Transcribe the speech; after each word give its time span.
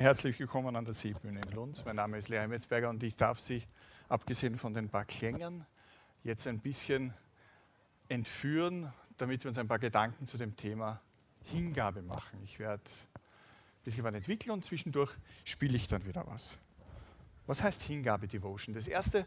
Herzlich 0.00 0.40
willkommen 0.40 0.76
an 0.76 0.86
der 0.86 0.94
Seebühne 0.94 1.42
in 1.46 1.54
Lund. 1.54 1.84
Mein 1.84 1.96
Name 1.96 2.16
ist 2.16 2.30
Lea 2.30 2.46
Metzberger 2.46 2.88
und 2.88 3.02
ich 3.02 3.16
darf 3.16 3.38
Sie, 3.38 3.62
abgesehen 4.08 4.56
von 4.56 4.72
den 4.72 4.88
paar 4.88 5.04
Klängen, 5.04 5.66
jetzt 6.24 6.46
ein 6.46 6.58
bisschen 6.58 7.12
entführen, 8.08 8.90
damit 9.18 9.44
wir 9.44 9.50
uns 9.50 9.58
ein 9.58 9.68
paar 9.68 9.78
Gedanken 9.78 10.26
zu 10.26 10.38
dem 10.38 10.56
Thema 10.56 11.02
Hingabe 11.42 12.00
machen. 12.00 12.40
Ich 12.42 12.58
werde 12.58 12.82
ein 12.82 13.84
bisschen 13.84 14.02
was 14.02 14.14
entwickeln 14.14 14.52
und 14.52 14.64
zwischendurch 14.64 15.12
spiele 15.44 15.76
ich 15.76 15.86
dann 15.86 16.06
wieder 16.06 16.26
was. 16.26 16.56
Was 17.46 17.62
heißt 17.62 17.82
Hingabe, 17.82 18.26
Devotion? 18.26 18.74
Das 18.74 18.88
Erste, 18.88 19.26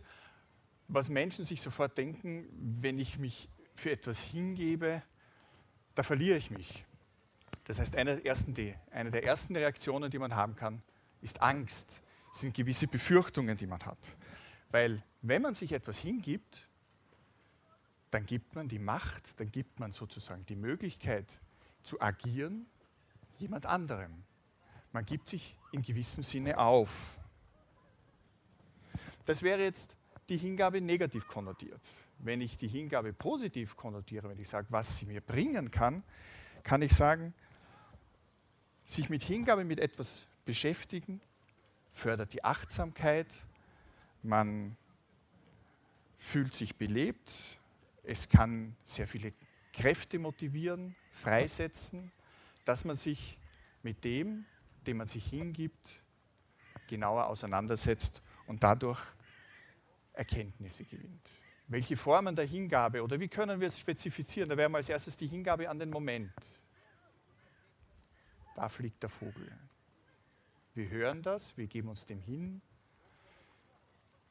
was 0.88 1.08
Menschen 1.08 1.46
sich 1.46 1.62
sofort 1.62 1.96
denken, 2.00 2.48
wenn 2.82 2.98
ich 2.98 3.20
mich 3.20 3.48
für 3.76 3.92
etwas 3.92 4.24
hingebe, 4.24 5.04
da 5.94 6.02
verliere 6.02 6.38
ich 6.38 6.50
mich. 6.50 6.84
Das 7.66 7.80
heißt, 7.80 7.95
eine 7.95 8.18
der, 8.18 8.25
ersten, 8.25 8.54
eine 8.92 9.11
der 9.11 9.24
ersten 9.24 9.56
Reaktionen, 9.56 10.11
die 10.11 10.19
man 10.19 10.36
haben 10.36 10.56
kann, 10.56 10.82
ist 11.21 11.42
Angst. 11.42 12.01
Das 12.32 12.42
sind 12.42 12.55
gewisse 12.55 12.88
Befürchtungen, 12.88 13.55
die 13.57 13.68
man 13.68 13.82
hat. 13.86 13.97
Weil 14.71 15.04
wenn 15.21 15.42
man 15.42 15.54
sich 15.54 15.71
etwas 15.71 16.00
hingibt, 16.00 16.68
dann 18.11 18.25
gibt 18.25 18.55
man 18.55 18.68
die 18.68 18.79
Macht, 18.79 19.39
dann 19.39 19.52
gibt 19.52 19.79
man 19.79 19.91
sozusagen 19.91 20.46
die 20.46 20.55
Möglichkeit 20.55 21.39
zu 21.83 22.02
agieren 22.02 22.65
jemand 23.39 23.66
anderem. 23.66 24.24
Man 24.91 25.05
gibt 25.05 25.30
sich 25.30 25.57
in 25.71 25.82
gewissem 25.82 26.24
Sinne 26.24 26.57
auf. 26.57 27.19
Das 29.25 29.41
wäre 29.41 29.61
jetzt 29.61 29.97
die 30.30 30.38
Hingabe 30.38 30.82
negativ 30.82 31.27
konnotiert. 31.27 31.82
Wenn 32.19 32.41
ich 32.41 32.58
die 32.58 32.67
Hingabe 32.67 33.11
positiv 33.11 33.75
konnotiere, 33.75 34.30
wenn 34.30 34.39
ich 34.39 34.47
sage, 34.47 34.67
was 34.69 34.97
sie 34.97 35.05
mir 35.05 35.22
bringen 35.22 35.72
kann, 35.72 36.03
kann 36.64 36.81
ich 36.81 36.94
sagen, 36.94 37.33
sich 38.86 39.09
mit 39.09 39.23
Hingabe 39.23 39.64
mit 39.64 39.80
etwas 39.80 40.28
beschäftigen, 40.45 41.21
fördert 41.89 42.33
die 42.33 42.44
Achtsamkeit, 42.44 43.27
man 44.21 44.75
fühlt 46.17 46.53
sich 46.53 46.75
belebt, 46.75 47.31
es 48.03 48.30
kann 48.30 48.75
sehr 48.83 49.08
viele 49.08 49.33
Kräfte 49.73 50.19
motivieren, 50.19 50.95
freisetzen, 51.11 52.11
dass 52.66 52.85
man 52.85 52.95
sich 52.95 53.38
mit 53.81 54.03
dem, 54.03 54.45
dem 54.88 54.97
man 54.97 55.08
sich 55.08 55.25
hingibt, 55.25 56.02
genauer 56.88 57.27
auseinandersetzt 57.27 58.21
und 58.47 58.63
dadurch 58.63 59.02
Erkenntnisse 60.13 60.83
gewinnt. 60.86 61.30
Welche 61.67 61.97
Formen 61.97 62.36
der 62.36 62.45
Hingabe 62.45 63.03
oder 63.03 63.19
wie 63.19 63.27
können 63.27 63.59
wir 63.59 63.67
es 63.67 63.80
spezifizieren? 63.80 64.49
Da 64.49 64.58
wäre 64.58 64.69
mal 64.69 64.77
als 64.77 64.89
erstes 64.89 65.17
die 65.17 65.27
Hingabe 65.27 65.69
an 65.69 65.80
den 65.80 65.89
Moment. 65.89 66.33
Da 68.55 68.69
fliegt 68.69 69.01
der 69.01 69.09
Vogel. 69.09 69.51
Wir 70.73 70.89
hören 70.89 71.21
das, 71.21 71.57
wir 71.57 71.67
geben 71.67 71.89
uns 71.89 72.05
dem 72.05 72.19
hin. 72.19 72.61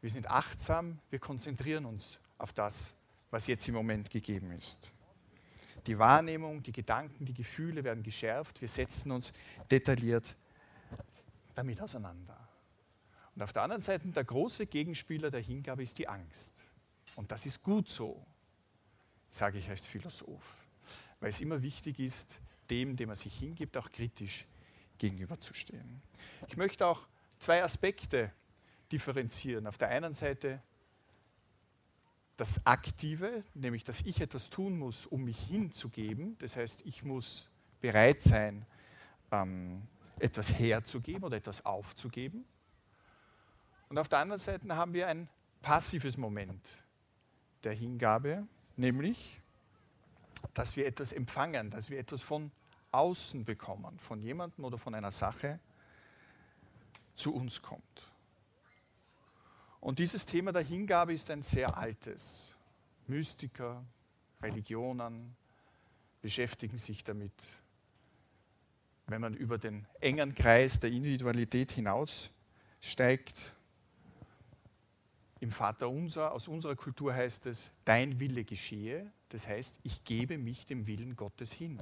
Wir 0.00 0.10
sind 0.10 0.28
achtsam, 0.28 0.98
wir 1.10 1.18
konzentrieren 1.18 1.84
uns 1.84 2.18
auf 2.38 2.52
das, 2.52 2.94
was 3.30 3.46
jetzt 3.46 3.66
im 3.68 3.74
Moment 3.74 4.10
gegeben 4.10 4.50
ist. 4.52 4.90
Die 5.86 5.98
Wahrnehmung, 5.98 6.62
die 6.62 6.72
Gedanken, 6.72 7.24
die 7.24 7.34
Gefühle 7.34 7.84
werden 7.84 8.02
geschärft. 8.02 8.60
Wir 8.60 8.68
setzen 8.68 9.12
uns 9.12 9.32
detailliert 9.70 10.36
damit 11.54 11.80
auseinander. 11.80 12.36
Und 13.34 13.42
auf 13.42 13.52
der 13.52 13.62
anderen 13.62 13.82
Seite, 13.82 14.08
der 14.08 14.24
große 14.24 14.66
Gegenspieler 14.66 15.30
der 15.30 15.40
Hingabe 15.40 15.82
ist 15.82 15.98
die 15.98 16.08
Angst. 16.08 16.64
Und 17.16 17.30
das 17.30 17.46
ist 17.46 17.62
gut 17.62 17.88
so, 17.88 18.24
sage 19.28 19.58
ich 19.58 19.68
als 19.68 19.86
Philosoph, 19.86 20.66
weil 21.20 21.30
es 21.30 21.40
immer 21.40 21.62
wichtig 21.62 21.98
ist, 21.98 22.40
dem, 22.70 22.96
dem 22.96 23.08
man 23.08 23.16
sich 23.16 23.34
hingibt, 23.34 23.76
auch 23.76 23.90
kritisch 23.90 24.46
gegenüberzustehen. 24.98 26.02
Ich 26.48 26.56
möchte 26.56 26.86
auch 26.86 27.06
zwei 27.38 27.62
Aspekte 27.62 28.32
differenzieren. 28.90 29.66
Auf 29.66 29.78
der 29.78 29.88
einen 29.88 30.12
Seite 30.12 30.62
das 32.36 32.66
Aktive, 32.66 33.44
nämlich 33.54 33.84
dass 33.84 34.02
ich 34.02 34.20
etwas 34.20 34.50
tun 34.50 34.78
muss, 34.78 35.06
um 35.06 35.24
mich 35.24 35.38
hinzugeben. 35.38 36.36
Das 36.38 36.56
heißt, 36.56 36.84
ich 36.86 37.02
muss 37.02 37.48
bereit 37.80 38.22
sein, 38.22 38.64
ähm, 39.30 39.82
etwas 40.18 40.58
herzugeben 40.58 41.24
oder 41.24 41.36
etwas 41.36 41.64
aufzugeben. 41.66 42.44
Und 43.88 43.98
auf 43.98 44.08
der 44.08 44.20
anderen 44.20 44.40
Seite 44.40 44.74
haben 44.74 44.94
wir 44.94 45.08
ein 45.08 45.28
passives 45.60 46.16
Moment 46.16 46.82
der 47.62 47.74
Hingabe, 47.74 48.46
nämlich, 48.76 49.41
dass 50.54 50.76
wir 50.76 50.86
etwas 50.86 51.12
empfangen, 51.12 51.70
dass 51.70 51.90
wir 51.90 51.98
etwas 51.98 52.22
von 52.22 52.50
außen 52.90 53.44
bekommen, 53.44 53.98
von 53.98 54.20
jemandem 54.20 54.64
oder 54.64 54.78
von 54.78 54.94
einer 54.94 55.10
Sache 55.10 55.58
zu 57.14 57.34
uns 57.34 57.62
kommt. 57.62 58.12
Und 59.80 59.98
dieses 59.98 60.24
Thema 60.26 60.52
der 60.52 60.62
Hingabe 60.62 61.12
ist 61.12 61.30
ein 61.30 61.42
sehr 61.42 61.76
altes. 61.76 62.54
Mystiker, 63.08 63.84
Religionen 64.40 65.34
beschäftigen 66.20 66.78
sich 66.78 67.02
damit. 67.02 67.32
Wenn 69.06 69.20
man 69.20 69.34
über 69.34 69.58
den 69.58 69.86
engen 70.00 70.34
Kreis 70.34 70.78
der 70.78 70.90
Individualität 70.90 71.72
hinaussteigt, 71.72 73.54
im 75.40 75.50
Vater 75.50 75.90
unser, 75.90 76.30
aus 76.30 76.46
unserer 76.46 76.76
Kultur 76.76 77.12
heißt 77.12 77.46
es, 77.46 77.72
dein 77.84 78.20
Wille 78.20 78.44
geschehe. 78.44 79.10
Das 79.32 79.48
heißt, 79.48 79.80
ich 79.82 80.04
gebe 80.04 80.36
mich 80.36 80.66
dem 80.66 80.86
Willen 80.86 81.16
Gottes 81.16 81.54
hin. 81.54 81.80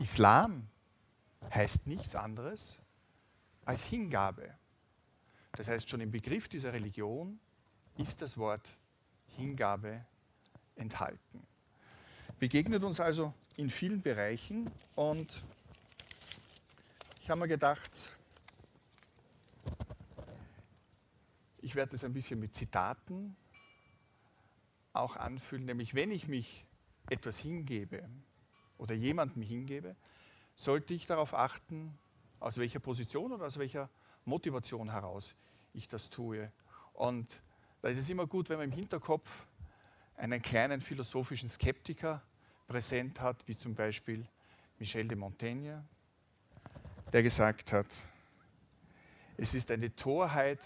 Islam 0.00 0.66
heißt 1.54 1.86
nichts 1.86 2.16
anderes 2.16 2.80
als 3.64 3.84
Hingabe. 3.84 4.52
Das 5.52 5.68
heißt, 5.68 5.88
schon 5.88 6.00
im 6.00 6.10
Begriff 6.10 6.48
dieser 6.48 6.72
Religion 6.72 7.38
ist 7.96 8.22
das 8.22 8.36
Wort 8.38 8.74
Hingabe 9.36 10.04
enthalten. 10.74 11.46
Begegnet 12.40 12.82
uns 12.82 12.98
also 12.98 13.32
in 13.56 13.70
vielen 13.70 14.02
Bereichen 14.02 14.68
und 14.96 15.44
ich 17.20 17.30
habe 17.30 17.38
mir 17.38 17.46
gedacht, 17.46 18.10
ich 21.58 21.76
werde 21.76 21.92
das 21.92 22.02
ein 22.02 22.12
bisschen 22.12 22.40
mit 22.40 22.52
Zitaten 22.52 23.36
auch 24.92 25.16
anfüllen, 25.16 25.66
nämlich 25.66 25.94
wenn 25.94 26.10
ich 26.10 26.28
mich 26.28 26.66
etwas 27.08 27.38
hingebe, 27.38 28.08
oder 28.82 28.94
jemandem 28.94 29.42
hingebe, 29.42 29.94
sollte 30.56 30.92
ich 30.92 31.06
darauf 31.06 31.34
achten, 31.34 31.96
aus 32.40 32.58
welcher 32.58 32.80
Position 32.80 33.32
oder 33.32 33.46
aus 33.46 33.56
welcher 33.56 33.88
Motivation 34.24 34.90
heraus 34.90 35.36
ich 35.72 35.86
das 35.86 36.10
tue. 36.10 36.50
Und 36.92 37.40
da 37.80 37.88
ist 37.88 37.98
es 37.98 38.10
immer 38.10 38.26
gut, 38.26 38.48
wenn 38.48 38.58
man 38.58 38.70
im 38.70 38.74
Hinterkopf 38.74 39.46
einen 40.16 40.42
kleinen 40.42 40.80
philosophischen 40.80 41.48
Skeptiker 41.48 42.22
präsent 42.66 43.20
hat, 43.20 43.46
wie 43.46 43.56
zum 43.56 43.74
Beispiel 43.74 44.26
Michel 44.78 45.06
de 45.06 45.16
Montaigne, 45.16 45.84
der 47.12 47.22
gesagt 47.22 47.72
hat, 47.72 47.86
es 49.36 49.54
ist 49.54 49.70
eine 49.70 49.94
Torheit 49.94 50.60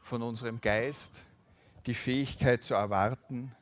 von 0.00 0.22
unserem 0.22 0.60
Geist, 0.60 1.24
die 1.86 1.94
Fähigkeit 1.94 2.64
zu 2.64 2.74
erwarten, 2.74 3.54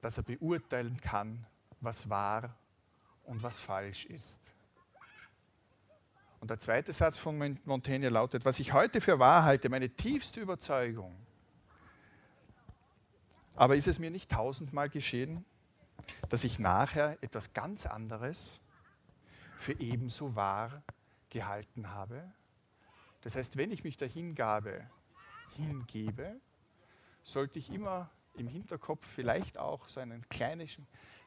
dass 0.00 0.18
er 0.18 0.22
beurteilen 0.22 1.00
kann, 1.00 1.46
was 1.80 2.08
wahr 2.08 2.54
und 3.24 3.42
was 3.42 3.60
falsch 3.60 4.06
ist. 4.06 4.38
Und 6.40 6.50
der 6.50 6.58
zweite 6.58 6.92
Satz 6.92 7.18
von 7.18 7.58
Montaigne 7.64 8.10
lautet, 8.10 8.44
was 8.44 8.60
ich 8.60 8.74
heute 8.74 9.00
für 9.00 9.18
wahr 9.18 9.44
halte, 9.44 9.70
meine 9.70 9.88
tiefste 9.88 10.40
Überzeugung. 10.40 11.16
Aber 13.56 13.76
ist 13.76 13.88
es 13.88 13.98
mir 13.98 14.10
nicht 14.10 14.30
tausendmal 14.30 14.90
geschehen, 14.90 15.44
dass 16.28 16.44
ich 16.44 16.58
nachher 16.58 17.16
etwas 17.22 17.54
ganz 17.54 17.86
anderes 17.86 18.60
für 19.56 19.72
ebenso 19.80 20.36
wahr 20.36 20.82
gehalten 21.30 21.90
habe? 21.90 22.30
Das 23.22 23.36
heißt, 23.36 23.56
wenn 23.56 23.70
ich 23.70 23.84
mich 23.84 23.96
der 23.96 24.08
Hingabe 24.08 24.84
hingebe, 25.56 26.38
sollte 27.24 27.58
ich 27.58 27.72
immer 27.72 28.10
im 28.36 28.46
Hinterkopf 28.46 29.06
vielleicht 29.06 29.58
auch 29.58 29.88
so 29.88 30.00
einen 30.00 30.28
kleinen 30.28 30.68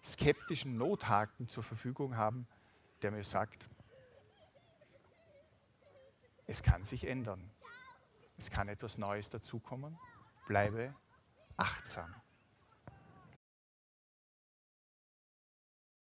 skeptischen 0.04 0.78
Nothaken 0.78 1.48
zur 1.50 1.64
Verfügung 1.64 2.16
haben, 2.16 2.48
der 3.02 3.12
mir 3.12 3.24
sagt, 3.24 3.70
es 6.46 6.64
kann 6.64 6.84
sich 6.84 7.06
ändern. 7.06 7.52
Es 8.38 8.52
kann 8.52 8.70
etwas 8.70 8.98
Neues 8.98 9.30
dazukommen. 9.30 9.98
Bleibe 10.48 10.96
achtsam. 11.58 12.14